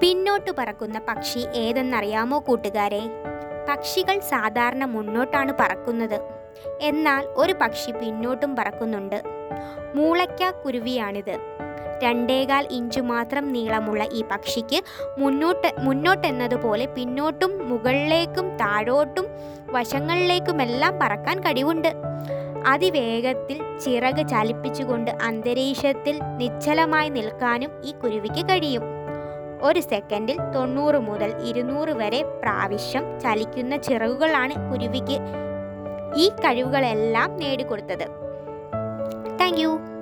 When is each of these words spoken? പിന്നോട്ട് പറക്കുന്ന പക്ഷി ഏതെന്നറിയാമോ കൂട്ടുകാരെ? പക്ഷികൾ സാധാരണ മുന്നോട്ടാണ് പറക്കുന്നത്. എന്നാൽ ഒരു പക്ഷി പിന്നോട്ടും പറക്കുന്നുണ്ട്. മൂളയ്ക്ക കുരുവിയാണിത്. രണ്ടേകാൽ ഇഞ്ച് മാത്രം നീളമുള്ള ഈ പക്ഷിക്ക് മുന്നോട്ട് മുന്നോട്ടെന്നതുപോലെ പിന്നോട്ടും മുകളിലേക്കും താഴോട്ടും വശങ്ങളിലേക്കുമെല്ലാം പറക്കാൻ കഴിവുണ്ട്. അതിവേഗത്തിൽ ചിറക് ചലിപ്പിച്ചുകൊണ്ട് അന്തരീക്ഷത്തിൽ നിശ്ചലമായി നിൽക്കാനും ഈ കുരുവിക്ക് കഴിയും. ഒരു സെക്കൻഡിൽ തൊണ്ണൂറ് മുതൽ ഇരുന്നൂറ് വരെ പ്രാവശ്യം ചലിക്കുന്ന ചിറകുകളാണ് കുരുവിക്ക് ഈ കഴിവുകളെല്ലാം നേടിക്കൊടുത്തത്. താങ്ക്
പിന്നോട്ട് 0.00 0.50
പറക്കുന്ന 0.58 1.00
പക്ഷി 1.08 1.46
ഏതെന്നറിയാമോ 1.54 2.38
കൂട്ടുകാരെ? 2.38 3.00
പക്ഷികൾ 3.68 4.18
സാധാരണ 4.18 4.84
മുന്നോട്ടാണ് 4.84 5.52
പറക്കുന്നത്. 5.60 6.20
എന്നാൽ 6.80 7.26
ഒരു 7.34 7.54
പക്ഷി 7.60 7.90
പിന്നോട്ടും 7.90 8.56
പറക്കുന്നുണ്ട്. 8.56 9.22
മൂളയ്ക്ക 9.94 10.50
കുരുവിയാണിത്. 10.50 11.38
രണ്ടേകാൽ 12.02 12.68
ഇഞ്ച് 12.70 13.00
മാത്രം 13.00 13.52
നീളമുള്ള 13.52 14.04
ഈ 14.12 14.24
പക്ഷിക്ക് 14.30 14.84
മുന്നോട്ട് 15.18 15.72
മുന്നോട്ടെന്നതുപോലെ 15.80 16.86
പിന്നോട്ടും 16.86 17.68
മുകളിലേക്കും 17.68 18.56
താഴോട്ടും 18.56 19.26
വശങ്ങളിലേക്കുമെല്ലാം 19.70 20.98
പറക്കാൻ 21.02 21.40
കഴിവുണ്ട്. 21.40 21.88
അതിവേഗത്തിൽ 22.66 23.78
ചിറക് 23.84 24.28
ചലിപ്പിച്ചുകൊണ്ട് 24.28 25.10
അന്തരീക്ഷത്തിൽ 25.10 26.20
നിശ്ചലമായി 26.22 27.08
നിൽക്കാനും 27.08 27.70
ഈ 27.84 27.92
കുരുവിക്ക് 27.92 28.46
കഴിയും. 28.46 28.97
ഒരു 29.62 29.80
സെക്കൻഡിൽ 29.80 30.36
തൊണ്ണൂറ് 30.54 30.96
മുതൽ 30.96 31.30
ഇരുന്നൂറ് 31.42 31.90
വരെ 31.90 32.22
പ്രാവശ്യം 32.42 33.20
ചലിക്കുന്ന 33.20 33.76
ചിറകുകളാണ് 33.76 34.54
കുരുവിക്ക് 34.68 35.18
ഈ 36.16 36.28
കഴിവുകളെല്ലാം 36.28 37.30
നേടിക്കൊടുത്തത്. 37.36 38.06
താങ്ക് 39.40 39.97